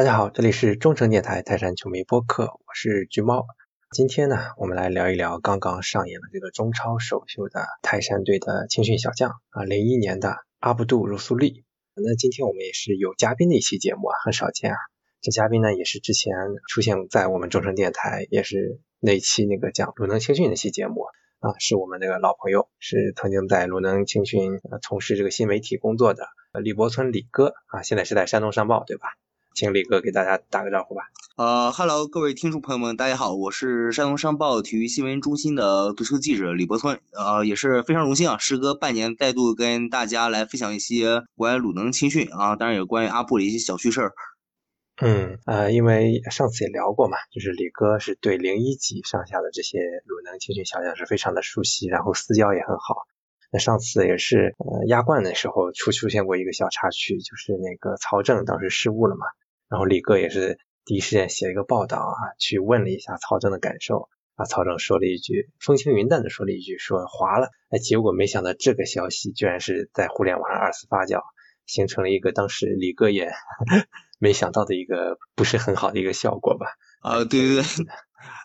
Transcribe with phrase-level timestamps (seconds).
[0.00, 3.44] 大家好，这里是中诚电台泰山球迷播客，我是橘猫。
[3.90, 11.66] 今天呢，我们来聊一聊刚刚上演了这个中超首秀的泰山队的青训小将啊，零一年的阿布杜·茹苏利。
[11.94, 14.78] 那今天我们也是有嘉宾的一期节目啊，很少见啊。
[15.20, 16.32] 这嘉宾呢，也是之前
[16.66, 21.02] 出现在我们中诚电台，也是那期那个讲鲁能青训那期节目
[21.40, 26.26] 啊，是我们那个老朋友，是曾经在鲁能青训从事这个新媒体工作的
[26.58, 29.08] 李伯村李哥啊，现在是在山东商报，对吧？
[29.54, 31.02] 请李哥给大家打个招呼吧。
[31.36, 44.12] 呃哈喽，各位听众朋友们，大家好，我是山东商报体育新闻中心的足球记者李博村，呃，也是非常荣幸啊，时隔半年再度跟大家来分享一些关于鲁能青训啊，当然也关于阿布的一些小趣事儿。
[45.02, 53.06] 嗯，呃，因为上次也聊过嘛，就是李哥是对零一级上下的这些鲁能青训小将是非常的熟悉，然后私交也很好。
[53.50, 59.26] 那上次也是呃亚冠的时候出出现过一个小插曲，就是那个曹正当时失误了嘛，
[59.68, 71.20] 然后李哥也是第一时间写了一个报道啊，去问了一下曹正的感受啊，曹正说了一句风轻云淡的说了一句说滑了，哎，结果没想到这个消息居然是在互联网上二次发酵，
[71.66, 73.32] 形成了一个当时李哥也
[74.18, 76.66] 没想到的一个不是很好的一个效果吧？
[77.02, 77.62] 啊，对对对，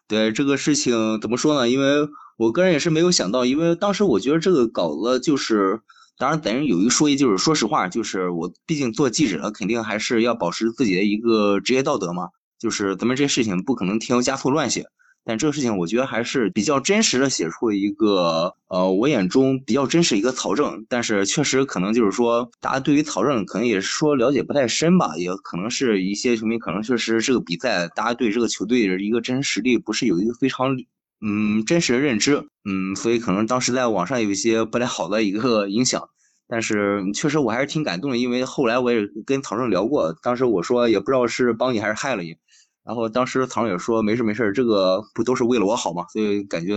[0.08, 1.70] 对这个事情怎么说呢？
[1.70, 5.80] 因为我个人也是没有想到，因为当时我觉得这个稿子就是，
[6.18, 14.86] 当然咱有一说一，就是说实话，就是我毕竟做记者，肯定还是要保持自己的一个职业道德嘛，就是咱们这些事情不可能添油加醋乱写。
[15.26, 20.86] 但这个事情我觉得还是比较真实的写出了一个，呃，我眼中比较真实一个曹正。
[20.88, 30.78] 但是确实可能就是说，大家对于曹正可能也是说了解不太深吧，也可能是一些球迷可能确实这个比赛，大家对这个球队的一个真实实力不是有一个非常。
[31.26, 36.10] 嗯，真实的认知，嗯，所以可能当时在网上有一些不太好的一个影响，
[36.48, 42.36] 但是确实我还是挺感动的，因为后来我也跟曹正聊过，当时我说也不知道是帮你还是害了你，
[42.86, 46.76] 然后当时曹正也说没事没事，这个不都是为了我好嘛，所以感觉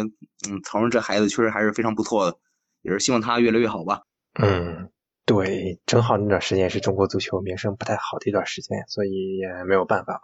[0.49, 2.39] 嗯，曹正这孩子确实还是非常不错的，
[2.83, 4.01] 也是希望他越来越好吧。
[4.41, 4.91] 嗯，
[5.27, 10.21] 对，正好那段时间是中国足球名声不太好的一段时间，所以也没有办法吧。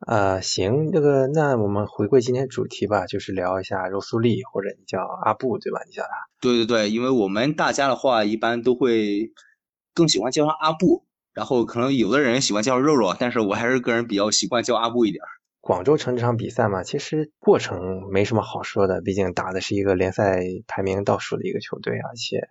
[0.00, 5.80] 啊，行，这个那我们回归今天主题吧，就是聊一下肉苏利，或者你叫阿布对吧？
[5.86, 6.10] 你叫他？
[6.40, 9.32] 对对对，因为我们大家的话一般都会
[9.94, 11.04] 更喜欢叫他阿布，
[11.38, 15.22] 然后可能有的人喜欢叫肉肉，但是我还是个人比较习惯叫阿布一点。
[15.60, 22.48] 广州城这场比赛嘛，其实过程没什么好说的，毕竟打的是一个联赛排名倒数的一个球队，而且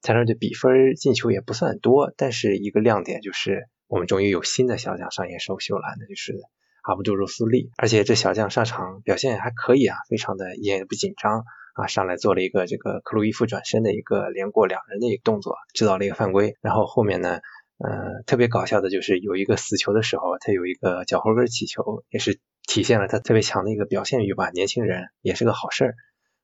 [0.00, 6.40] 泰山队比分进球也不算多，但是一个亮点就是我们终于有新的小将上演首秀了，那就是。
[6.84, 11.44] 阿布杜茹苏利，而且这小将上场表现还可以啊，非常的也不紧张
[11.74, 16.56] 啊，上来做了一个这个克鲁伊夫转身的一个连过两人的一个动作，制造了一个犯规。
[16.60, 17.38] 然后后面呢，
[17.84, 22.38] 呃，特别搞笑的就是有一个死球的时候，他有一个脚后跟起球，也是
[22.68, 24.50] 体现了他特别强的一个表现欲吧。
[24.50, 25.94] 年轻人也是个好事儿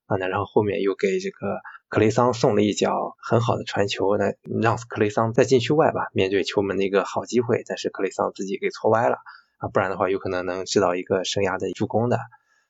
[0.06, 0.16] 啊。
[0.16, 9.18] 那然后后面又给这个克雷桑送了一脚很好的传球，那让克雷桑在禁区外吧，面对球门的一个好机会，但是克雷桑自己给搓歪了。
[9.58, 12.18] 啊，不然的话有可能能制造一个生涯的助攻的。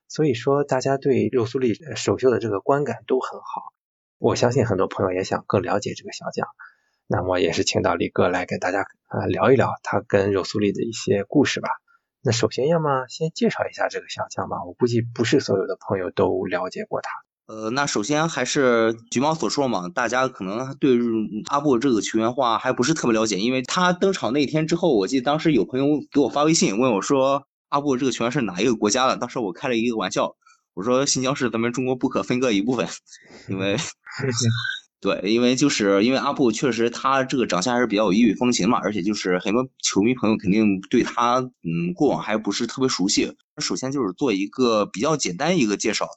[0.09, 3.73] 所以说，大家对六苏利首秀的这个观感都很好。
[4.19, 6.49] 我相信很多朋友也想更了解这个小将，
[7.09, 11.69] 那么也是请到李哥来给大家啊聊一聊他跟肉苏利的一些故事吧。
[12.23, 17.09] 那首先要么先介绍一下这个小将吧，我估计不是所有的朋友都了解过他。
[17.47, 20.99] 呃，那首先还是橘猫所说嘛，大家可能对
[21.47, 29.17] 阿布这个球员话还不是特别了解，因为他登场那天之后，我记得当时有朋友给我发微信问我说，阿布这个球员是哪一个国家的？
[29.17, 30.37] 当时我开了一个玩笑，
[30.75, 32.87] 我说新疆是咱们中国不可分割一部分，
[33.49, 33.77] 因为
[35.01, 46.09] 对，因为就是因为阿布确实他这个长相还是比较异域风情嘛，而且就是很多球迷朋友肯定对他嗯过往还不是特别熟悉，首先就是做一个比较简单一个介绍。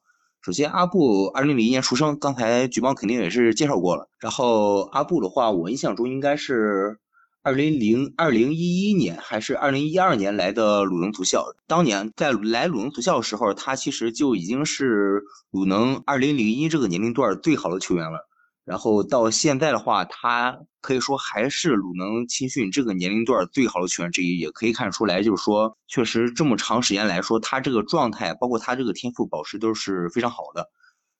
[0.44, 4.09] 首先，阿布二零零一年出生，刚才举报肯定也是介绍过了。
[4.19, 6.97] 然后阿布的话，我印象中应该是
[7.44, 11.45] 二零零二零一一年还是二零一二年来的鲁能足校。
[11.67, 15.21] 当年在来鲁能足校的时候，他其实就已经是
[15.51, 18.27] 鲁能二零零一这个年龄段最好的球员了。
[18.63, 30.69] 然后到现在的话，他可以说还是鲁能青训这个年龄段最好的球员之一，也可以看出来，就是说，确实这么长时间来说，他这个状态，包括他这个天赋保持都是非常好的。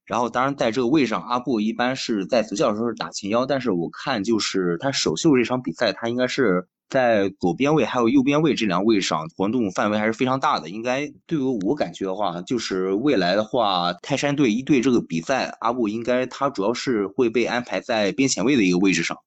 [0.06, 6.68] 然后，当然在这个位上，阿布一般是在足校的时候是打前腰，但是我看就是他首秀这场比赛，他应该是。
[6.92, 10.70] 在左边位还有右边位这两位上活动范围还是非常大的。
[10.70, 19.18] 应该对于我感觉的话，就是未来的话，泰山队一队这个比赛，阿布应该他主要是会被安排在边前卫的一个位置上。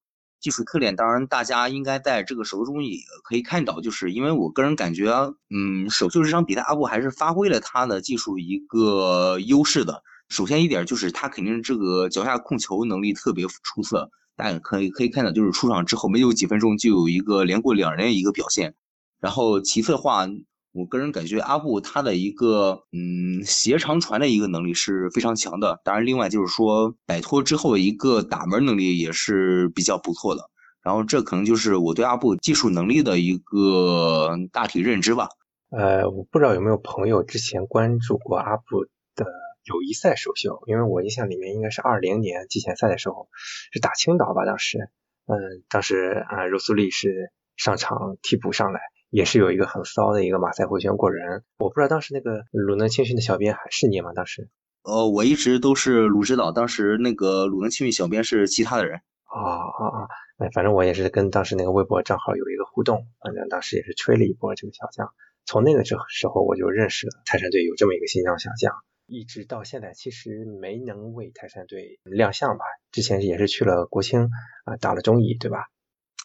[0.40, 5.10] 技术特点，当然大家应该在这个首秀中也可以看到，就是因为我个人感觉，
[5.49, 10.02] 嗯，首秀这场比赛阿布还是发挥了他的技术一个优势的。
[10.28, 18.75] 首先一点就是他肯定这个脚下控球能力特别出色，大家可以可以看到，就是出场之后没有几分钟就有一个连过两人一个表现。
[19.20, 20.26] 然后其次的话，
[20.72, 25.81] 我个人感觉阿布他的一个嗯斜长传的一个能力是非常强的。
[25.84, 30.50] 当然，另外就是说摆脱之后一个打门能力也是比较不错的。
[30.82, 35.28] 然后这可能就是我对阿布技术能力的一个大体认知吧。
[35.70, 38.84] 呃，我不知道有没有朋友之前关注过阿布
[39.16, 39.25] 的
[39.64, 43.28] 友谊赛首秀，因为我印象里面应该是二零年季前赛的时候
[43.72, 44.78] 是打青岛吧，当时
[45.26, 48.81] 嗯，当时啊，柔苏利是上场替补上来。
[49.11, 54.12] 也是有一个很骚的一个马赛回旋过人，我不知道当时那个鲁能青训的小编还是你吗？
[54.12, 54.49] 当时？
[54.82, 59.02] 呃，我一直都是鲁指导，当时那个鲁能青训小编是其他的人。
[59.22, 60.08] 啊啊啊！
[60.38, 65.08] 哎，反正我也是跟当时那个微博账号有一个互动，反正当时也是吹了一波这个小将。
[65.46, 68.75] 从那个时时候我就认识了泰山队有这么一个新疆小将，
[69.06, 72.65] 一直到现在其实没能为泰山队亮相吧。
[72.93, 74.29] 之前也是去了国青
[74.65, 75.67] 啊，打了中乙，对吧？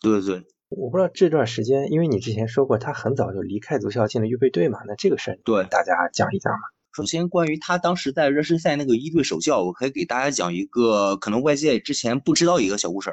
[0.01, 0.43] 对对。
[0.69, 6.59] 我不知道这段时间，因为你之前说过他很早就离开足校进了预备队嘛，那这个事儿对大家讲一讲嘛。
[6.95, 13.11] 首先，关于他当时在热身赛那个一队首教，我可以给大家讲一个可能外界之前不知道一个小故事。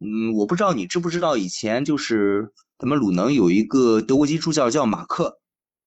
[0.00, 5.40] 嗯，我不知道你知不知道，以前就是咱们鲁能有一个德国籍助教叫马克。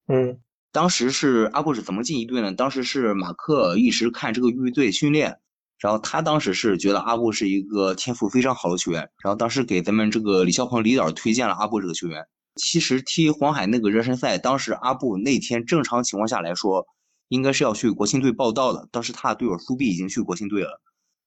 [0.07, 0.39] 嗯，
[0.71, 2.53] 当时是阿布是怎么进一队呢？
[2.53, 5.37] 当时是马克一直看这个预备队训练。
[5.79, 12.23] 然后他当时是觉得阿布是一个天赋非常好的球员，然后当时给咱们这个李霄鹏李导推荐了阿布这个球员。
[12.55, 16.85] 其实踢黄海那个热身赛，当时阿布那天正常情况下来说，
[17.29, 18.87] 应该是要去国青队报道的。
[18.91, 20.79] 当时他的队友苏碧已经去国青队了，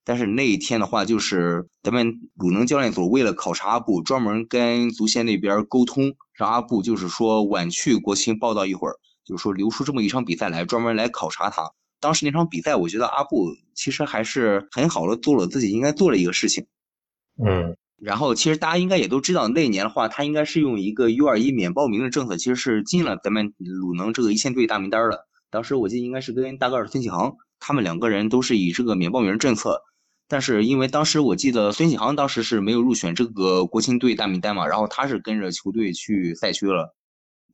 [0.05, 8.94] 但是那一天的话，就是咱们鲁能教练组为了考察阿布，专门跟足协那边沟通，让阿布就是说晚去国青报道一会儿，
[9.25, 11.73] 就是说留出这么一场比赛来，专门来考察他。
[12.00, 16.67] 当时那场比赛，我觉得阿布其实还是很好的做了自己应该做的一个事情。
[17.43, 25.27] 嗯，然后其实大家应该也都知道，那一年的话，他应该是用一个 U 二一免报名的政策，其实是进了咱们鲁能这个一线队大名单的。
[25.50, 29.81] 当时我记得应该是跟大个儿孙启航，他们两个人都是以这个免报名政策。
[30.29, 36.94] 但是因为当时我记得孙启航当时是没有入选这个国青队大名单嘛，然后他是跟着球队去赛区了。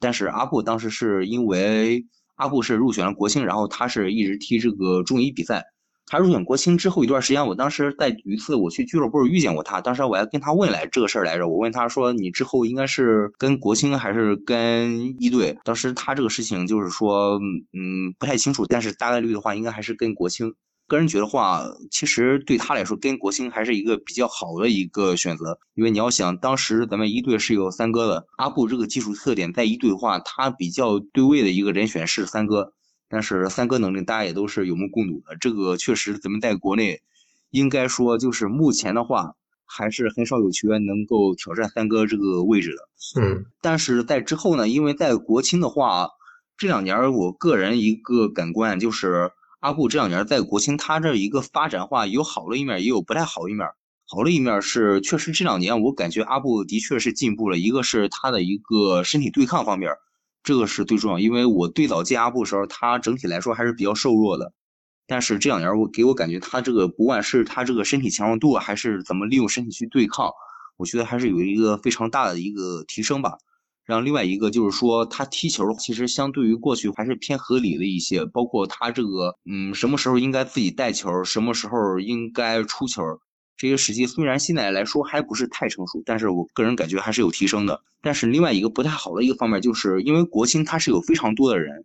[0.01, 2.05] 但是阿布当时是因为。
[2.37, 5.63] 阿布是入选了国青，然后他是一直踢这个中乙比赛。
[6.07, 11.47] 他入选国青之后一段时间，我当时在有一次我去俱乐部遇见过他，当时我还跟他问来这个事儿来着。
[11.47, 17.39] 我问他说：“你之后应该是跟国青还是跟一队？”当时他这个事情就是说，
[17.75, 20.55] 嗯，不太清楚，但是大概率的话，应该还是跟国青。
[20.91, 32.73] 个人觉得话，其实对他来说，跟国青还是一个比较好的一个选择，因为你要想，当时咱们一队是有三哥的，阿布这个技术特点在一队的话，他比较对位的一个人选是三哥，
[33.09, 37.01] 但是三哥能力大家也都是有目共睹的，这个确实咱们在国内
[37.51, 43.21] 应该说就是目前的话，还是很少有球员能够挑战三哥这个位置的。
[43.23, 46.09] 嗯，但是在之后呢，因为在国青的话，
[46.59, 49.31] 这两年我个人一个感官就是。
[49.61, 53.69] 阿布这两年在国青，他这一个发展话有好的一面，也有不太好的一面。
[54.09, 57.59] 好的一面是，确实这两年我感觉阿布的确是进步了。
[57.59, 59.93] 一个是他的一个身体对抗方面，
[60.43, 61.19] 这个是最重要。
[61.19, 64.55] 因为我最早见阿布时候，他整体来说还是比较瘦弱的。
[65.07, 70.31] 但是这两年我给我感觉，他这个不管是他这个身体强壮度，还是怎么利用身体去对抗，
[70.79, 73.37] 我觉得还是有一个非常大的一个提升吧。
[73.91, 83.03] 然后另外一个就是说，他踢球其实相对于过去还是偏合理的一些，包括他这个，嗯，什么时候应该自己带球，什么时候应该出球，
[83.57, 87.83] 这些时机虽然现在来说还不是太成熟，但是我个人感觉还是有提升的。
[88.01, 91.85] 但是另外一个不太好的一个方面，就是因为国青他是有非常多的人，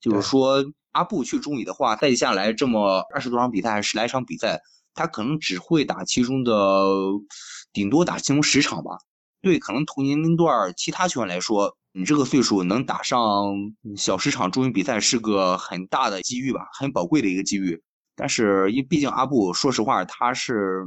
[0.00, 4.60] 就是说阿布去中乙的话，再下来这么二十多场比赛，十来场比赛，
[4.94, 6.52] 他可能只会打其中的，
[7.72, 8.98] 顶多打其中十场吧。
[9.44, 13.20] 对可能同年龄段其他球员来说，你这个岁数能打上
[13.96, 17.80] 小十场中乙比赛是个很大的机遇吧，很宝贵的一个机遇。
[18.16, 20.86] 但是因毕竟阿布，说实话，他是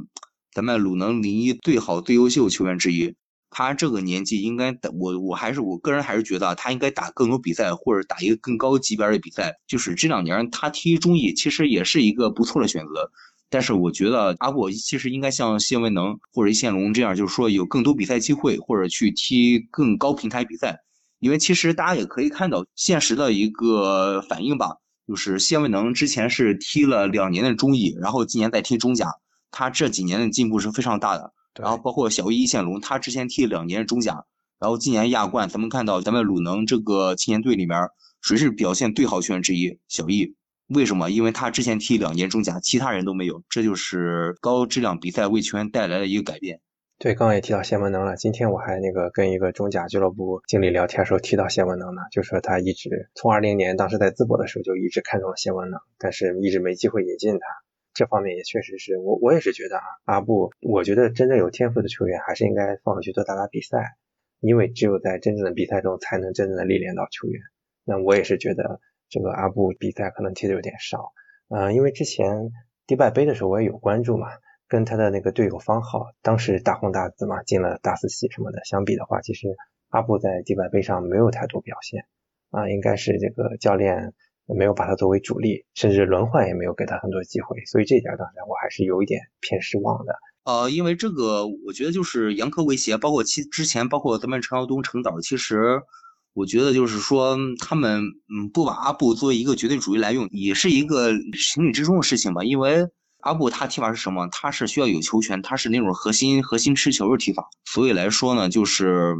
[0.52, 3.14] 咱们鲁能零一最好最优秀球员之一。
[3.50, 9.54] 他这个年纪应该，我我还是我个人还是觉得他应该打更多比赛，或者打一个更高级别的比赛。
[9.66, 13.10] 就是这两年他踢中乙，其实也是一个不错的选择。
[13.50, 20.80] 但是我觉得阿布其实应该像谢文能或者一线龙这样，就是说有更多比赛机会，或者去踢更高平台比赛。
[21.18, 24.76] 因为其实大家也可以看到现实的一个反应吧，
[25.06, 29.14] 就是谢文能之前是踢了两年的中乙，然后今年在踢中甲，
[29.50, 31.32] 他这几年的进步是非常大的。
[31.58, 34.24] 然后包括小易易宪龙，他之前踢了两年中甲，
[34.60, 37.88] 然后今年亚冠，咱们看到咱们鲁能这个青年队里面，
[38.20, 39.76] 谁是表现最好球员之一？
[39.88, 40.36] 小易。
[40.68, 41.10] 为什么？
[41.10, 46.60] 因为他之前踢两年中甲，其他人都没有，这就是高质量比赛为球员带来的一个改变。
[46.98, 48.16] 对，刚刚也提到谢文能了。
[48.16, 57.46] 今天我还那个跟一个中甲俱乐部经理聊天时候提到谢文能呢，就说他一直从二零年当时在淄博的时候就一直看中了谢文能，但是一直没机会引进他。
[57.94, 63.96] 这方面也确实是我我也是觉得啊，阿布，我觉得真正有天赋的球员还是应该放回去多打打比赛，
[64.40, 67.40] 因为只有在真正的比赛中才能真正的历练到球员。
[67.84, 68.80] 那我也是觉得。
[69.10, 71.12] 这个阿布比赛可能踢的有点少，
[71.48, 72.50] 嗯，因为之前
[72.86, 74.28] 迪拜杯的时候我也有关注嘛，
[74.68, 79.56] 跟他的那个队友方浩，当时大红大紫嘛，进了大四喜什么的，相比的话，其实
[79.88, 82.04] 阿布在迪拜杯上没有太多表现，
[82.50, 84.12] 啊，应该是这个教练
[84.46, 90.14] 没有把他作为主力，甚至轮换也没有给他很多机会，所以这点当然我还是有一点偏失望的。
[90.44, 95.80] 呃，因为这个我觉得就是杨科维奇，包括其之前包括咱们陈耀东、陈导，其实。
[96.38, 98.00] 我觉得就是说，他们
[98.32, 102.44] 嗯不把阿布作为一个绝对主义来用，也是一个情理之中的事情吧。
[102.44, 102.86] 因为
[103.22, 104.28] 阿布他踢法是什么？
[104.30, 107.48] 他是需要有球权，他是那种核心核心吃球的踢法。
[107.64, 109.16] 所以来说呢，就是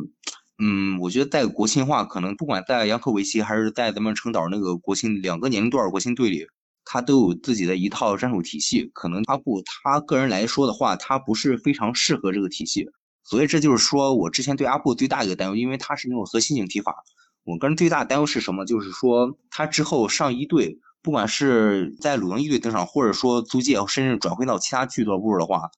[0.62, 6.46] 嗯，我觉得在国青话可能不管在杨科维奇还是在咱们成岛那个国青两个年龄段国青队里，
[6.84, 8.92] 他都有自己的一套战术体系。
[8.94, 12.86] 可能阿布他个人来说的话，他不是非常适合这个体系。
[13.28, 17.04] 所以这就是说我之前对阿布最大一个担忧，因为他是那种核心型踢法。
[17.44, 18.64] 我个人最大的担忧是什么？
[18.64, 25.70] 就是说他之后上一队，不管是在鲁能一队登场，或者说租借，甚至转会到其他俱乐部的话，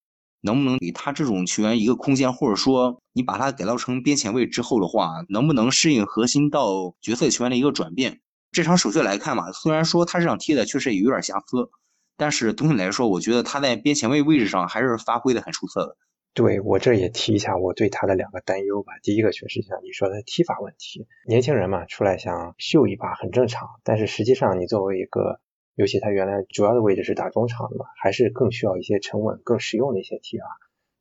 [0.43, 8.21] 能不能给他这种球员一个空间，或者说你把他改造成边前卫之后的话，能不能适应核心到角色球员的一个转变？
[8.53, 11.69] 这场首秀来看嘛，虽然说他这场踢的确实也有点瑕疵，
[12.17, 15.97] 但是总体来说，我觉得他在边前卫位置上还是发挥的很出色的。
[16.33, 18.93] 对我这也提一下我对他的两个担忧吧。
[19.03, 23.69] 第一个确实像你说的踢法问题，年轻人嘛，出来想秀一把很正常。
[23.83, 25.41] 但是实际上你作为一个，
[25.75, 30.45] 尤其他原来主要的位置是打中场的嘛，还是更需要一些沉稳、更实用的一些踢法。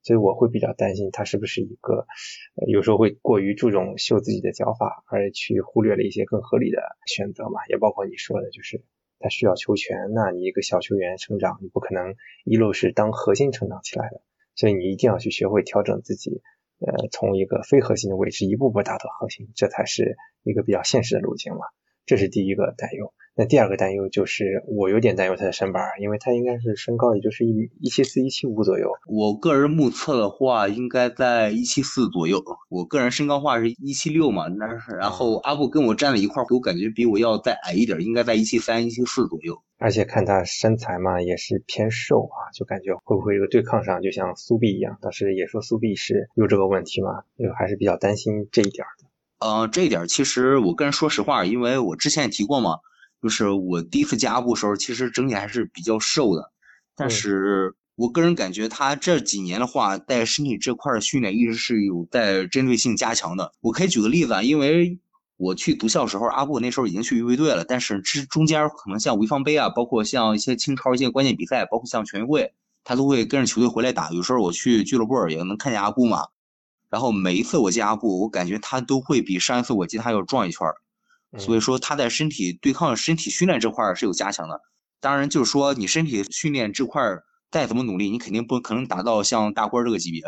[0.02, 2.06] 所以我会比较担心他是不是一个，
[2.66, 7.60] 有时候会过于注重秀自己的脚法，而去忽略了一些更合理的选择嘛。
[7.68, 8.82] 也包括你说的，就是
[9.18, 14.22] 他需要球权，那你一个小球员成长，你不可能一路是当核心成长起来的。
[14.60, 16.42] 所以你一定要去学会调整自己，
[16.80, 21.60] 呃，从一个非核心的位置一步步达到核心，这才是一个比较现实的路径嘛。
[22.04, 23.14] 这是第一个担忧。
[23.40, 28.92] 那第二个担忧就是我有点担忧他的身板，因为他应该是身高也就是一一七四一七五左右。
[29.06, 32.44] 我个人目测的话，应该在一七四左右。
[32.68, 39.62] 我个人身高话是一七六嘛，那是然后阿布跟我站在一块儿，我感觉比我要再矮一点，应该在一七三一七四左右。
[39.78, 44.98] 而且看他身材嘛，也是偏瘦啊，就感觉会不会这个对抗上就像苏碧一样？
[45.00, 49.08] 当时也说苏碧是有这个问题嘛，就还是比较担心这一点的。
[49.48, 52.76] 呃，这一点其实我个人说实话，因为我之前也提过嘛，
[53.22, 56.52] 就是我第一次加阿布时候，其实整体还是比较瘦的。
[56.96, 63.52] 但是我个人感觉他这几年的话，在身体这块的训练一直是有在针对性加强的。
[63.60, 64.98] 我可以举个例子啊，因为
[65.36, 72.52] 我去读校时候，阿布那时候已经去预备队了，但是这中间可能像潍坊杯啊，包括像一些清超一些关键比赛，包括像全运会，
[72.84, 74.10] 他都会跟着球队回来打。
[74.10, 76.26] 有时候我去俱乐部也能看见阿布嘛。
[76.90, 80.74] 然后每一次我见阿布，我感觉他都会比上一次我见他要壮一圈儿，
[81.38, 84.60] 所以说他在身体对抗、身体训练这块是有加强的。
[85.00, 87.02] 当然，就是说你身体训练这块
[87.50, 90.22] 再怎么努力，你肯定不可能达到像大官这个级别，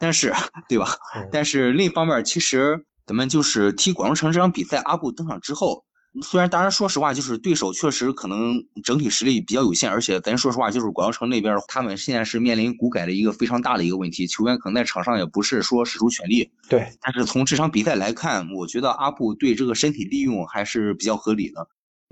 [0.00, 0.32] 但是，
[0.68, 0.96] 对吧？
[1.32, 5.84] 但是另一方面，其实咱们就是踢广州城这场比赛，阿布登场之后。
[6.22, 16.50] 虽然，当然，说实话，就是对手确实可能整体实力比较有限，而且咱说实话，就是广州城那边，他们现在是面临股改的一个非常大的一个问题，球员可能在场上也不是说使出全力。
[16.68, 16.86] 对。
[17.00, 21.68] 但是从这场比赛来看，我觉得阿布对这个身体利用还是比较合理的。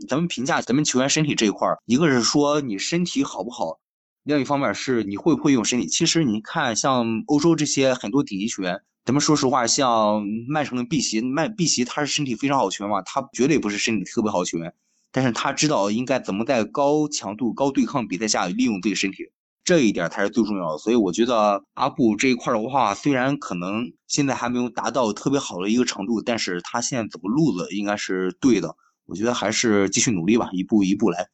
[0.08, 3.78] 咱们评价咱们球员身体这一块，一个是说你身体好不好，
[4.24, 5.86] 另一方面是你会不会用身体。
[5.86, 8.80] 其实你看，像欧洲这些很多顶级球员。
[9.06, 14.74] 咱们说实话，像曼城的碧玺，曼碧玺他是身体非常好球员嘛，他绝对不是身体特别好球员，
[15.12, 19.30] 但是他知道应该怎么在高强度、高对抗比赛下利用自己身体，
[19.62, 20.78] 这一点才是最重要的。
[20.78, 28.74] 所以我觉得阿布这一块的话，虽然可能现在还没有达到特别好的一个程度，但是他现在走路子应该是对的。
[29.04, 31.28] 我觉得还是继续努力吧，一步一步来。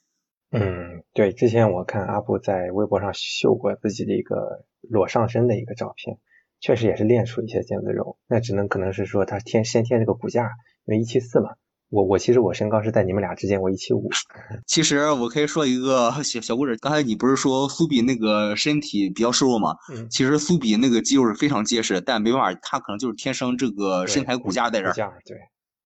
[0.50, 6.18] 嗯，对，之前我看阿布在微博上秀过自己的一个裸上身的一个照片。
[6.62, 10.44] 确实也是练出一些腱子肉，那只能可能是说他天先天这个骨架，
[10.86, 11.50] 因为一七四嘛，
[11.90, 14.08] 我我其实我身高是在你们俩之间，我一七五。
[14.64, 19.74] 其实我可以说一个小小故事，刚才你不是说苏比那个身体比较瘦弱吗？
[19.92, 24.92] 嗯，其实苏比那个肌肉是非常结实，但没办法，他可能就是天生这个身材骨架在这儿。
[24.92, 25.36] 骨架对，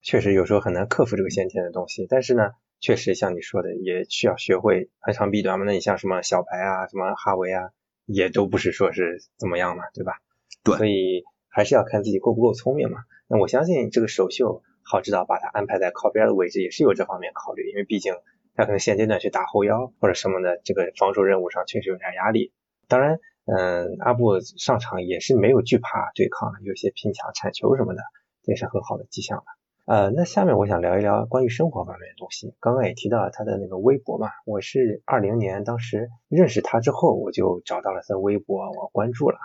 [0.02, 2.06] 确实有时候很难克服这个先天的东西。
[2.06, 5.64] 但是呢，确实像你说的，也需要学会扬长避短嘛。
[5.64, 7.70] 那你像什么小白啊，什么哈维啊，
[8.04, 10.12] 也都不是说是怎么样嘛，对吧？
[10.74, 12.98] 所以还是要看自己够不够聪明嘛。
[13.28, 14.62] 那我相信这个首秀。
[14.88, 18.14] 好指导把他安排在靠边的位置也是有这方面考虑，因为毕竟
[18.54, 22.52] 他可能现阶段去打后腰或者什么的，这个防守任务上确实有点压力。
[22.86, 28.02] 当然，嗯，阿布上场也是没有惧怕对抗，有些拼抢、铲球什么的，
[28.44, 29.44] 这也是很好的迹象了。
[29.86, 32.54] 呃，那下面我想聊一聊关于生活方面的东西。
[32.60, 39.38] 刚刚也提到了他的那个微博嘛，我是二零年当时认识他之后，我就找到了他的微博，我关注了。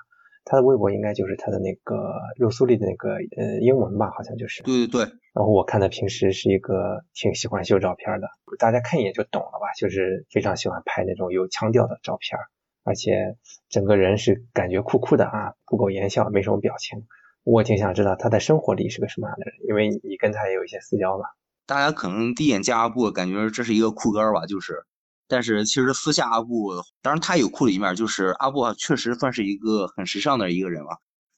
[0.43, 1.95] 他的微博应该就是他的那个
[2.37, 4.63] 肉苏丽的那个呃英文吧，好像就是。
[4.63, 5.13] 对对对。
[5.33, 8.27] 然后我看他平时是一个挺喜欢秀照片的，
[8.59, 12.39] 大家看一眼就懂了吧，就是非常喜欢拍那种有腔调的照片，
[12.83, 13.37] 而且
[13.69, 17.07] 整个人是感觉酷酷的啊，不苟言笑，没什么表情。
[17.43, 21.25] 我挺想知道他在生活里是个什么样的人，因为你跟他也有一些私交嘛。
[21.65, 24.83] 大家可能第一眼见阿布，感觉这是一个酷哥吧，就是。
[25.31, 30.97] 但是其实私下阿布，当然他有酷的一面，就是阿布确实算是一个很时尚的一个人吧。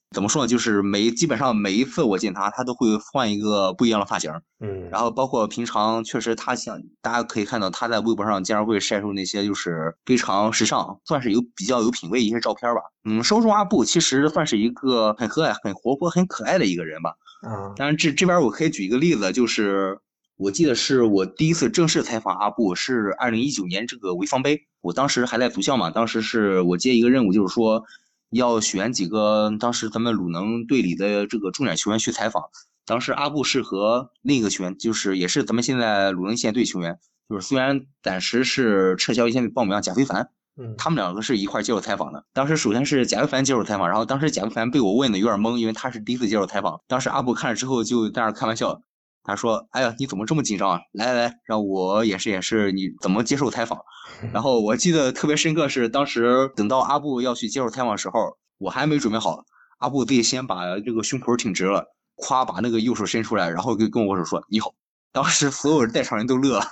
[0.09, 0.47] 怎么说呢？
[0.47, 4.31] 就是每基本上每一次我见他，他都会换一个不一样的发型。
[4.59, 4.89] 嗯。
[4.89, 12.81] 然后包括平常，确实他像大家可以看到他在微博上经常会晒出那些就是非常时尚，算是有比较有品位一些照片吧。
[13.05, 17.13] 嗯，说中阿布其实算是一个很和蔼、很活泼、很可爱的一个人吧。
[17.47, 17.73] 嗯。
[17.75, 19.99] 当然这这边我可以举一个例子，就是。
[20.35, 27.83] 我记得是我第一次正式采访阿布是二零一九年这个潍坊杯，我当时还在足校嘛，当时是我接一个任务，就是说
[28.31, 32.45] 要选几个当时咱们鲁能队里的这个重点球员去采访。
[32.85, 36.97] 当时阿布是和另一个球员，就是也是咱们现在鲁能现队球员，
[37.29, 42.25] 就是虽然暂时是撤销一线队报名，贾非凡，嗯，他们两个是一块接受采访的。
[42.33, 46.81] 当时首先是贾非凡接受采访，然后当时贾非凡被我问的有点懵，因为他是第一次接受采访。
[46.87, 48.81] 当时阿布看了之后就在那开玩笑。
[49.25, 50.79] 他说：“哎呀，你怎么这么紧张啊？
[50.91, 53.79] 来来来，让我演示演示你怎么接受采访。
[54.33, 59.45] ”然后我记得特别深刻是，当时等到阿布要去接受采访的时候，我还没准备好，
[59.79, 64.73] 阿布自己先把这个胸口挺直了，夸把那个右手伸出来，然后跟跟我握手说：“你好。”
[65.13, 66.65] 当时所有在场人都乐了，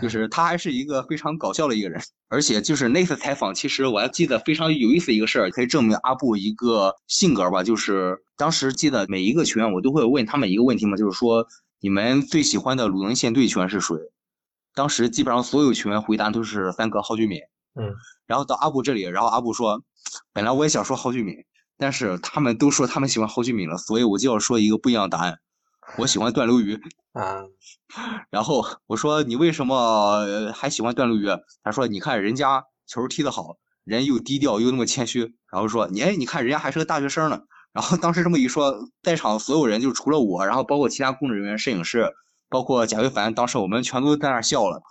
[0.00, 2.00] 就是他还是一个非常搞笑的一个人。
[2.28, 7.62] 而且就是那次采访，其实我还记得非常有意思一个事儿，可以证明阿布一个性格吧。
[7.62, 11.44] 就是当时记得每一个球员，我都会问他们一个问题嘛，就是说。
[11.80, 13.94] 你们最喜欢的鲁能线队球员是谁？
[14.74, 17.40] 当时基本上所有球员回答都是三哥郝俊敏。
[17.74, 17.94] 嗯，
[18.26, 19.82] 然后到阿布这里，然后阿布说，
[20.32, 21.36] 本来我也想说郝俊敏，
[21.76, 25.38] 但是他们都说他们喜欢郝俊敏了，所以我就要说一个不一样的答案。
[25.96, 26.80] 我喜欢段流鱼。
[27.12, 27.44] 啊，
[28.30, 31.28] 然后我说你为什么还喜欢段流鱼？
[31.62, 35.36] 他说你看人家球踢得好，人又低调又那么谦虚。
[35.52, 37.42] 然后说你哎，你看人家还是个大学生呢。
[37.78, 42.12] 然后当时这么一说，在场所有人就除了我，然后包括其他工作人员、摄影师，
[42.50, 44.82] 包括贾维凡，当时我们全都在那笑了。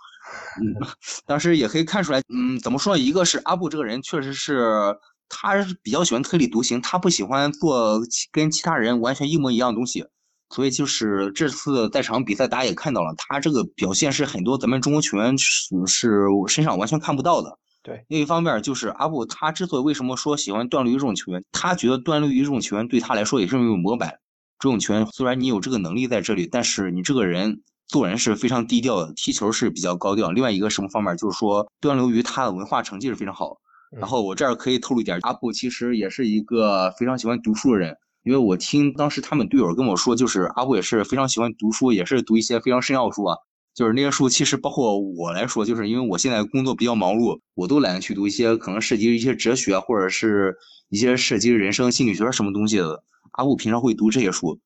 [0.58, 0.72] 嗯，
[1.28, 2.96] 当时也可以看出来，嗯，怎么说？
[2.96, 4.96] 一个是阿布这个人确实是，
[5.28, 8.00] 他比较喜欢特立独行，他不喜欢做
[8.32, 10.06] 跟其他人完全一模一样的东西。
[10.48, 17.58] 所以就是这次在场比赛，大家也看到了，他这个表现是很多咱们中国球员是身上完全看不到的。
[17.82, 24.18] 对，另一方面就是阿布，他之所以为什么说喜欢段流鱼这种球员，他觉得段流鱼这种球员对他来说也是一种模板。
[24.58, 30.32] 这种球员虽然你有这个能力在这里，但是你这个人做人是非常低调的，踢球是比较高调。
[30.32, 33.56] 另外一个什么方面，就是说段流鱼他的文化成绩是非常好。
[33.90, 43.36] 然后我这儿可以透露一点，阿布其实也是一个非常喜欢读书的人，因为我听当时他们队友跟我说，就是阿布也是非常喜欢读书，也是读一些非常深奥书啊。
[43.78, 50.56] 就是那些书，其实包括我来说，就是因为我现在工作比较忙碌，我都懒得去读一些可能涉及一些哲学或者是
[50.88, 53.04] 一些涉及人生心理学什么东西的。
[53.34, 54.58] 阿布平常会读这些书，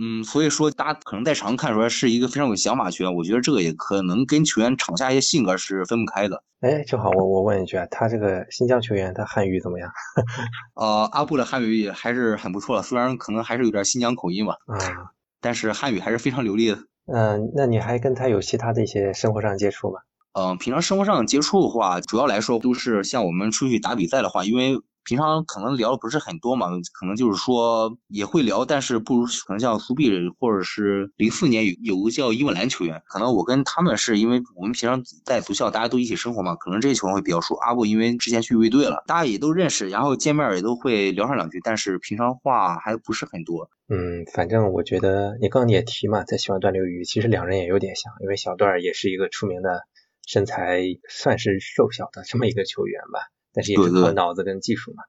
[0.00, 3.12] 嗯，所以说大家可能在场看出来是一个非常有想法球员。
[3.12, 6.40] 我觉得这个也可能跟球员场下一些性格是分不开的。
[6.60, 9.90] 哎，正好我我问一句啊，他这个新疆球员他汉语怎么样？
[10.78, 16.78] 呃，阿布的汉语也还是很不错的，虽然可能还是有点新疆口音吧，啊，但是汉语还是非常流利的。
[17.06, 20.00] 嗯，那你还跟他有其他的一些生活上接触吗？
[20.32, 37.54] 嗯，平常生活上接触的话，主要来说都是像我们出去打比赛的话，因为平常可能聊的不是很多嘛，可能就是说也会聊，但是不如可能像苏碧或者是零四年有有个叫伊文兰球员，可能我跟他们是因为我们平常在足校大家都一起生活嘛，可能这些球员会比较熟。
[37.56, 43.70] 阿布因为之前去卫队了，大家也都认识，然后见面也都会聊上两句，但是平常话还不是很多。
[43.88, 49.82] 嗯，反正我觉得你刚刚也提嘛，在喜欢段流鱼，其实两人也有点像，因为小段也是一个出名的
[50.26, 53.30] 身材算是瘦小的这么一个球员吧。
[53.52, 55.02] 但是也是靠脑子跟技术嘛，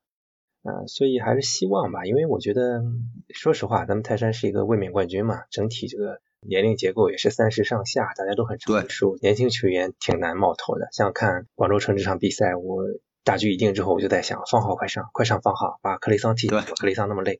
[0.63, 2.81] 啊，所以还是希望吧，因为我觉得，
[3.33, 10.87] 说实话，咱们泰山是一个卫冕冠军嘛，整体这个年龄结构也是三十上下，大家都很成熟，年轻球员挺难冒头的。
[10.91, 12.83] 像看广州城这场比赛，我
[13.23, 17.39] 大局已定之后，我就在想，放好快上，快上放好，把克雷桑替，克雷桑那么累。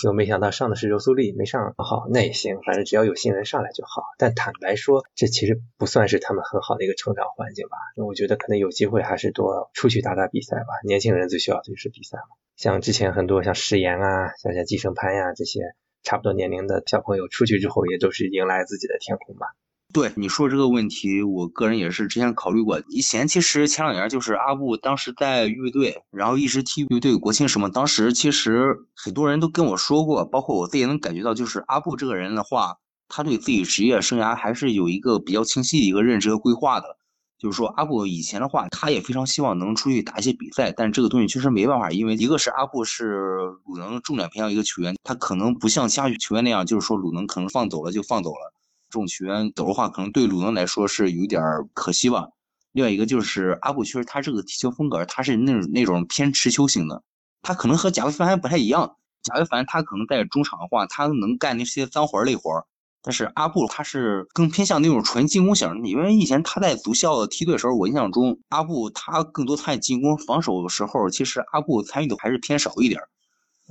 [0.00, 4.02] 就没想到上的是柔苏丽，没上好那也行，反正只要有新人上来就好。
[4.18, 7.76] 但坦白说，这其实不算是他们很好的一个成长环境吧。
[7.96, 10.66] 那我觉得可能有机会还是多出去打打比赛吧。
[10.84, 12.36] 年轻人最需要的就是比赛嘛。
[12.56, 15.60] 像之前很多像石岩啊，像像季胜潘呀这些
[16.02, 19.48] 差不多年龄的小朋友出去之后，也都是迎来自己的天空吧。
[19.92, 22.80] 对你说这个问题，我个人也是之前考虑过。
[22.88, 27.68] 以前其实前两年就是阿布当时在预备队，然后一直踢预备队、国青什么。
[27.68, 32.78] 当时其实很多人都跟我说过，包括我自己能感觉到，就是阿布这个人的话，
[33.08, 36.96] 他对自己职业生涯还是有一个比较清晰的一个认知和规划的。
[37.38, 48.54] 就是说阿布以前的话，他也非常希望能出去打一些比赛，但这个东西确实没办法，因为一个是阿布是鲁能重点培养一个球员，他可能不像其他球员那样，就是说鲁能可能放走了就放走了。
[48.92, 52.28] 这种球员走的话，可能对鲁能来说是有点可惜吧。
[52.72, 57.02] 另外一个就是阿布，其实他这个踢球风格，他是那种那种偏持球型的，
[57.40, 58.96] 他可能和贾维凡不太一样。
[59.22, 62.66] 贾维凡他可能在中场的话，他能干那些脏活累活，
[63.02, 65.82] 但是阿布他是更偏向那种纯进攻型。
[65.84, 73.00] 因为以前他在足校梯队的时候，我印象中阿布他更多参与进攻，防守的时候其实阿布参与的还是偏少一点。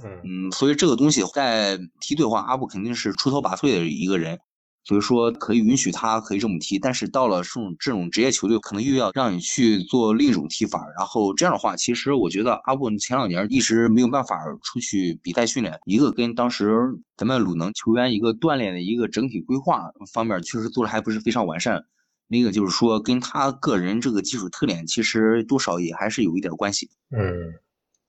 [0.04, 4.40] 嗯嗯，所以这个东西在梯队的话，阿布肯定是出头拔萃的一个人。
[4.84, 10.86] 所以说可以允许他可以这么踢，但是到了这种这种职业球队，可能又要让你去做另一种踢法。
[10.98, 15.80] 然后这样的话，其实我觉得阿布前两年一直没有办法出去比赛训练。
[15.86, 21.86] 一个跟当时咱们鲁能球员一个锻炼的一个整体规划方面，确实做的还不是非常完善。
[22.28, 26.90] 另一个就是说，跟他个人这个技术特点，其实多少也还是有一点关系。
[27.12, 27.54] 嗯，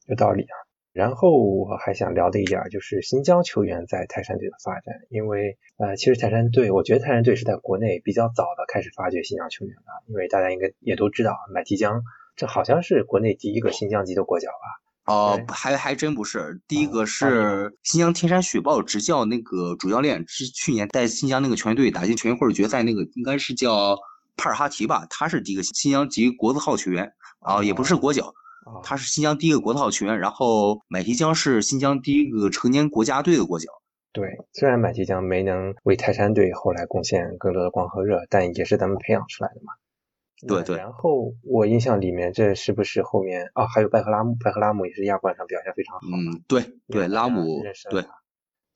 [0.07, 0.55] 有道理啊。
[0.93, 12.03] 然后我还想聊的一点就是新疆球员在泰山队的发展，因为呃，其实泰山队，我觉得泰山队是在国内比较早的开始发掘新疆球员的，因为大家应该也都知道，买提江
[12.37, 15.13] 这好像是国内第一个新疆籍的国脚吧？
[15.13, 23.99] 哦，还还真不是，第一个是新疆天山雪豹执教那个主教练，是去年带新疆那个球队打进全运会决赛那个，应该是叫
[24.37, 28.35] 帕尔哈提吧，他是第一个新疆籍国字号球员啊，也不是国脚。
[28.83, 33.69] 他是新疆第一个国字号球员，然后买提江是新疆第一个成年国家队的国脚。
[34.13, 39.73] 对，虽然买提江没能为泰山队后来贡献更多的光和热，但也是咱们培养出来的嘛。
[40.47, 40.77] 对对。
[40.77, 43.67] 然后我印象里面，这是不是后面啊？
[43.67, 46.01] 还有拜赫拉姆，拜赫拉姆也是亚冠上表现非常好。
[46.09, 48.05] 嗯，对对，拉姆对。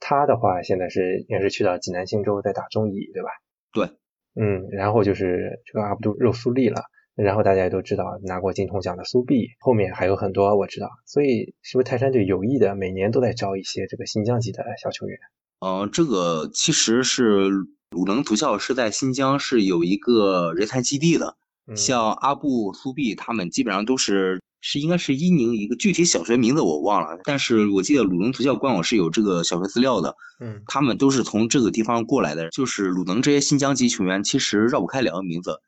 [0.00, 3.28] 他的话现在是也是去到济南新洲在打中乙，对吧？
[3.72, 3.90] 对。
[4.34, 6.82] 嗯，然后就是这个阿卜杜肉苏利了。
[7.16, 15.18] 然后大家也都知道拿过金童奖的苏碧，后面还有很多我知道，所以是不是泰山队有意的每年都在招一些这个新疆籍的小球员？
[15.60, 17.48] 嗯，这个其实是
[17.90, 21.36] 鲁能足校是在新疆是有一个人才基地的，
[21.74, 35.62] 像阿布、苏碧他们基本上都是是应该是伊宁一个具体小学名字我忘了，但是我记得鲁能足校官网是有这个小学资料的，嗯，他们都是从这个地方过来的，就是鲁能这些新疆籍球员其实绕不开两个名字。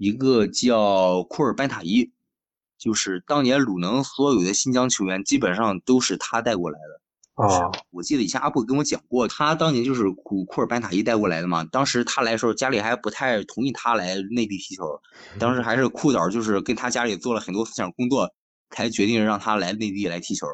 [0.00, 2.10] 一个叫库尔班塔伊，
[2.78, 7.00] 就是当年鲁能所有的新疆球员基本上都是他带过来的。
[7.34, 11.64] 哦，我记得以前阿布跟我讲过，他当年就是库库尔班塔伊带过来的嘛。
[11.64, 15.02] 当时他来的时候，家里还不太同意他来内地踢球，
[15.38, 18.32] 当时还是库导就是跟他家里做了很多思想工作，
[18.70, 20.46] 才决定让他来内地来踢球。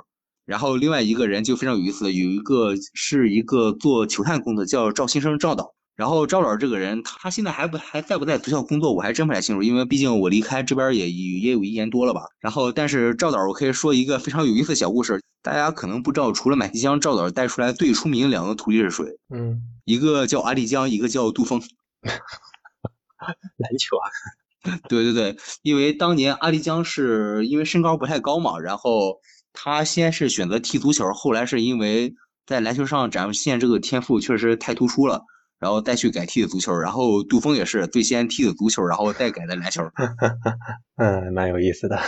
[0.44, 5.75] 然后另外一个人就非常有意思，有一个是一个做球探工作，叫赵新生赵导。
[5.96, 12.26] 然后赵老这个人，他现在还不还在不在足校工作，我还真不太清楚，因为毕竟我离开这边也也有一年多了吧。
[12.38, 19.04] 然后，但是赵导，我可以说一个非常有意思的小故事，大家可能不知道，除了买提江，赵导带出来最出名两个徒弟是谁？
[19.34, 21.62] 嗯，一个叫阿丽江，一个叫杜峰。
[23.56, 24.04] 篮球啊？
[24.88, 29.20] 对对对，因为当年阿丽江是因为身高不太高嘛，然后
[29.54, 35.24] 他先是选择踢足球，后来是因为在篮球上展现这个天赋确实太突出了。
[35.58, 39.82] 然后再去改踢的足球，然后杜锋也是最先踢的足球，然后再改的篮球。
[40.96, 41.98] 嗯，蛮有意思的。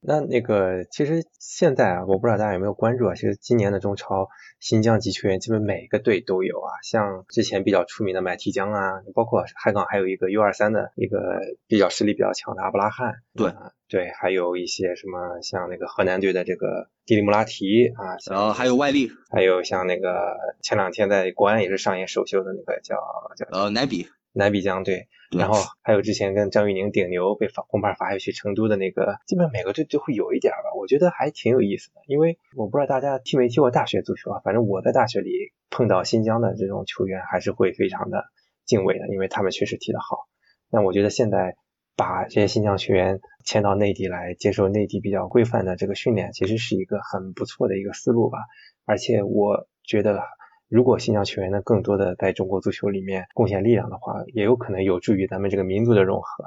[0.00, 4.28] 那那个其实现在啊，我不知道大家有没有关注啊，其实今年的中超
[4.60, 22.96] 新疆籍球员基本每个队都有啊，像之前比较出名的买提江啊，包括海港还有一个 U 二三的一个比较实力比较强的阿布拉罕，对啊对，还有一些什么像那个河南队的这个迪里穆拉提啊，然后还有外力，还有像那个前两天在国安也是上演首秀的那个叫
[23.36, 24.06] 叫呃乃比。
[24.32, 32.00] 南比江队，然后还有之前跟张玉宁顶牛被罚红牌罚下去成都的那个，基本每个队都会有一点吧，我觉得还挺有意思的。
[32.06, 35.30] 因为我不知道大家踢没踢过大学足球啊，反正我在大学里
[35.70, 38.26] 碰到新疆的这种球员还是会非常的
[38.64, 40.28] 敬畏的，因为他们确实踢得好。
[40.70, 41.56] 那我觉得现在
[41.96, 48.38] 把这些新疆球员迁到内地来接受内地比较规范的这个训练，其实是一个很不错的一个思路吧。
[48.84, 50.22] 而且我觉得。
[50.68, 56.44] 如果新疆球员能更多的在中国足球里面贡献力量的话，也有可能有助于咱们这个民族的融合。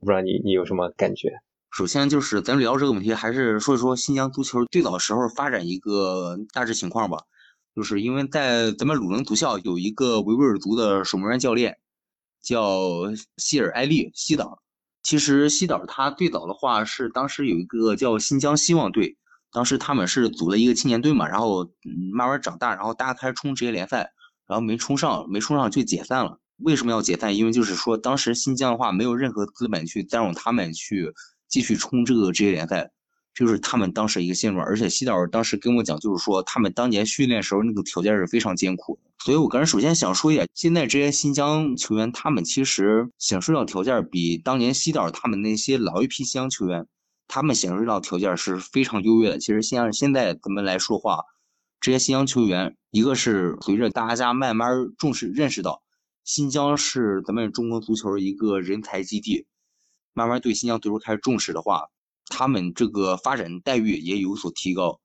[0.00, 1.40] 不知道你你有什么感觉？
[1.72, 7.18] 首先就是咱们聊这个问题，还是说一说新疆足球最早时候发展一个大致情况吧。
[7.74, 11.76] 就是因为在咱们鲁能足校有一个维吾尔族的守门员教练，
[12.40, 12.80] 叫
[13.36, 14.62] 希尔埃利西岛。
[15.02, 19.16] 其实西岛他最早的话是当时有一个叫新疆希望队。
[19.52, 21.64] 当时他们是组了一个青年队嘛，然后
[22.12, 24.10] 慢慢长大，然后大家开始冲职业联赛，
[24.46, 26.38] 然后没冲上，没冲上就解散了。
[26.58, 27.36] 为什么要解散？
[27.36, 31.12] 因为就是说当时新疆的话没有任何资本去再让他们去
[31.48, 32.90] 继续冲这个职业联赛，
[33.34, 34.66] 就是他们当时一个现状。
[34.66, 38.98] 而且西岛当时跟我讲，就是说他们当年训练时候那个条件是非常艰苦。
[39.24, 46.86] 所以我个人首先想说一点，现在这些新疆球员他们其实享受到条件比当年西岛他们那些老一批新疆球员。
[47.28, 49.38] 他们享受到条件是非常优越的。
[49.38, 51.24] 其实像现在咱们来说话，
[51.80, 55.82] 这些新疆球员，一个是随着大家慢慢重视认识到
[56.24, 59.46] 新疆是咱们中国足球一个人才基地，
[60.12, 61.88] 慢慢对新疆足球开始重视的话，
[62.28, 65.00] 他们这个发展待遇也有所提高。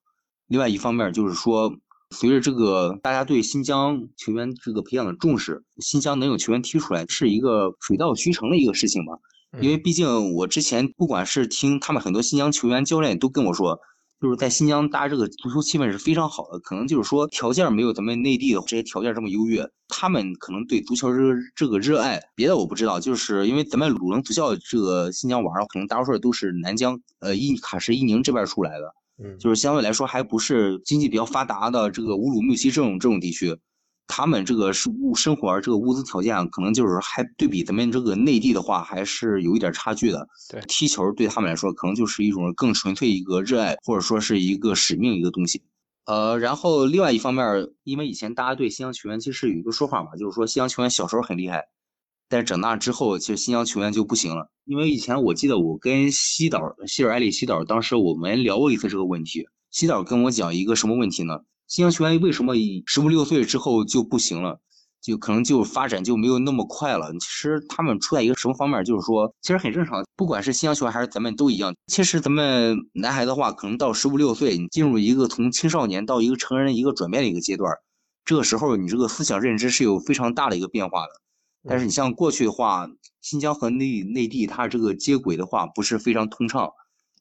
[0.47, 1.75] 另外一方面就是说，
[2.09, 9.13] 随着这个大家对新疆球员这个培养的重视，新疆能有球员踢出来，是一个水到渠成的一个事情吧。
[9.59, 13.79] 因为毕竟我之前不管是听他们很多新疆球员教练都跟我说，
[14.21, 21.19] 就是在新疆大家这个足球气氛是非常好的，可能就是说条件没有咱们内地的这些条件这么优越，他们可能对足球这
[21.53, 33.57] 这个热爱，别的我不知道，就是因为咱们鲁能足校这个新疆玩可能大多数都是南疆，呃，伊卡什、伊宁这边出来的，嗯，就是相对来说还不是经济比较发达的这个乌鲁木齐这种这种地区。
[34.13, 40.27] 他们这个是物生活这个物资条件可能就是还对比咱们这个内地的话还是有一点差距的。
[40.49, 45.61] 对，踢球对他们来说可能就是一种更纯粹一个热爱，或者说是一个使命一个东西。
[46.05, 51.63] 呃，然后另外一方面，因为以前大家对新疆球员其实有一个说法嘛，就是说新疆球员小时候很厉害，
[52.27, 54.51] 但是长大之后其实新疆球员就不行了。
[54.65, 61.39] 因为以前我记得我跟西导希尔埃里西导当时我们聊过一次这个问题，西导跟我讲一个什么问题呢？
[61.71, 62.53] 新疆球员为什么
[62.85, 64.59] 十五六岁之后就不行了？
[65.01, 67.09] 就可能就发展就没有那么快了。
[67.13, 70.03] 其实他们出在一个什么方面，就是说，其实很正常。
[70.17, 71.73] 不管是新疆球员还是咱们都一样。
[71.87, 77.73] 其实咱们男孩的话，可能到十五六岁，你进入一个从青少年到一个成人一个转变的一个阶段，
[78.25, 81.11] 这个时候你这个思想认知是有非常大的一个变化的。
[81.69, 82.85] 但是你像过去的话，
[83.21, 86.69] 新疆和内内地它这个接轨的话不是非常通畅，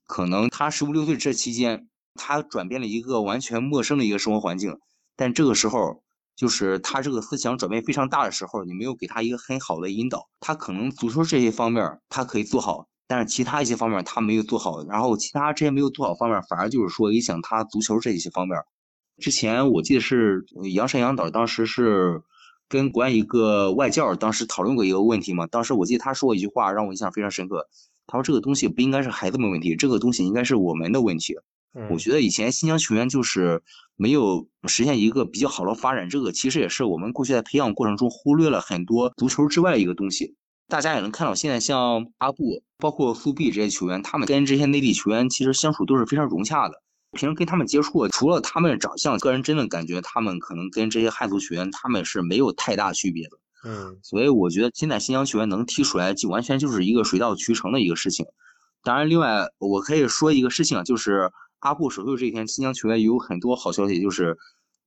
[0.08, 1.86] 可能他十五六岁这期间。
[2.20, 4.76] 他转变了一个完全陌生的一个生活环境，
[5.16, 6.02] 但这个时候
[6.37, 18.59] 就是他这个思想转变非常大的时候，你没有给他一个很好的引导，他可能足球这些方面他可以做好，但是其他一些方面他没有做好，然后其他这些没有做好方面，反而就是说影响他足球这一些方面。
[19.18, 22.22] 之前我记得是杨山杨导当时是
[22.68, 27.66] 跟国安一个外教当时讨论过一个问题嘛，当时我记得他说过一句话让我印象非常深刻，
[28.06, 31.37] 他说这个东西不应该是孩子们问题，这个东西应该是我们的问题。
[31.88, 33.62] 我觉得以前新疆球员就是
[33.94, 40.35] 没有实现一个比较好的发展，这个其实也是我们过去在培养过程中忽略了很多足球之外的一个东西。
[40.66, 46.83] 大家也能看到，现在像阿布、包括苏碧这些球员，他们跟这些内地球员其实相处都是非常融洽的。
[47.12, 53.38] 平时跟他们接触，除了他们长相，个人真的感觉他们可能跟这些汉族球员他们是没有太大区别的。
[53.64, 58.26] 嗯，所以我觉得现在新疆球员能踢出来，就完全就是一个水到渠成的一个事情。
[58.83, 61.30] 当然，另外我可以说一个事情，就是。
[61.61, 64.38] 阿布首秀这一天，新疆球员有很多好消息，就是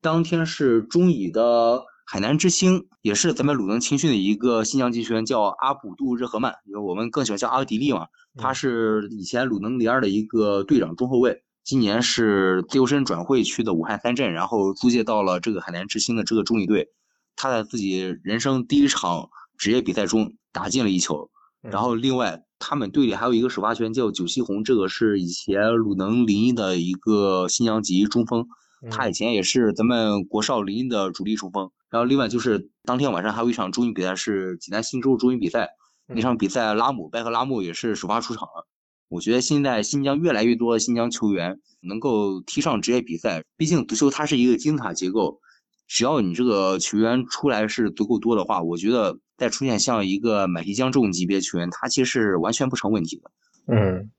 [0.01, 8.07] 当天是中乙的海南之星，也是咱们鲁能青训的一个新疆籍球员，叫阿卜杜热合曼，因为我们更喜欢叫阿迪力嘛。
[8.37, 16.89] 他是以前鲁能零二的一个队长中后卫，今年是自由身转会去的武汉三镇，然后租借到了这个海南之星的这个中乙队。
[17.35, 21.29] 他在自己人生第一场职业比赛中打进了一球，
[21.61, 22.43] 然后另外。
[22.65, 28.47] 他们队里还有一个首发球员叫九西红，这个是以前鲁能临沂的一个新疆籍中锋，
[28.89, 31.69] 他以前也是咱们国少临沂的主力中锋。
[31.89, 35.71] 然后另外就是当天晚上还有一场中乙比赛是济南新洲中乙比赛，
[36.07, 38.65] 那场比赛拉姆拜克拉姆也是首发出场了。
[39.09, 45.41] 我觉得现在新疆越来越多的新疆球员能够踢上职业比赛，毕竟足球它是一个金字塔结构，
[45.85, 53.31] 只要你这个球员出来是足够多的话，我觉得再出现像一个买提江这种级别球员，他其实是完全不成问题的。
[53.67, 54.11] 嗯，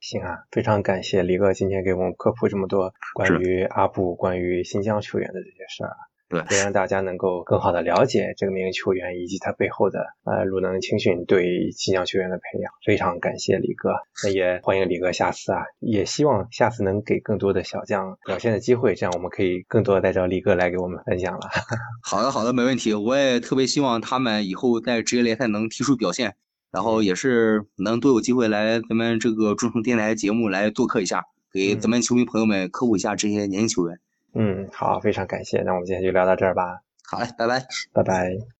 [0.00, 5.96] 行啊，非常感谢李哥今天给我们科普这么多关于阿布、关于新疆球员的这些事儿。
[6.28, 12.70] 对，也让大家能够更好的了解这个名球员以及他背后的呃鲁能青训对新疆球员的培养。
[12.84, 21.48] 非常感谢李哥，那也欢迎李哥下次啊，也希望下次能给更多的小将表现的机会，这样我们可以更多的带着李哥来给我们分享了。
[22.04, 22.92] 好的，好的，没问题。
[22.92, 26.34] 我也特别希望他们以后在职业联赛能踢出表现，
[26.70, 33.98] 然后也是能多有机会来咱们这个中诚电台节目来做客一下，给咱们球迷朋友们科普一下这些年轻球员。
[34.34, 36.80] 嗯，好，非常感谢，那我们今天就聊到这儿吧。
[37.10, 38.57] 好嘞，拜拜，拜拜。